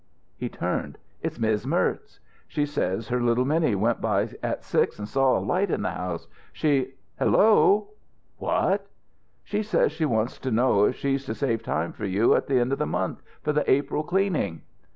He 0.35 0.49
turned: 0.49 0.97
"It's 1.21 1.37
Miz' 1.39 1.67
Merz. 1.67 2.19
She 2.47 2.65
says 2.65 3.09
her 3.09 3.21
little 3.21 3.45
Minnie 3.45 3.75
went 3.75 4.01
by 4.01 4.29
at 4.41 4.63
six 4.63 4.97
and 4.97 5.07
saw 5.07 5.37
a 5.37 5.39
light 5.39 5.69
in 5.69 5.83
the 5.83 5.91
house. 5.91 6.27
She 6.51 6.95
Hello! 7.19 7.89
What?... 8.39 8.87
She 9.43 9.61
says 9.61 9.91
she 9.91 10.05
wants 10.05 10.39
to 10.39 10.49
know 10.49 10.85
if 10.85 10.95
she's 10.95 11.23
to 11.27 11.35
save 11.35 11.61
time 11.61 11.93
for 11.93 12.05
you 12.05 12.33
at 12.33 12.47
the 12.47 12.57
end 12.59 12.71
of 12.73 12.79
the 12.79 12.87
month 12.87 13.21
for 13.43 13.53
the 13.53 13.69
April 13.69 14.01
cleaning." 14.03 14.63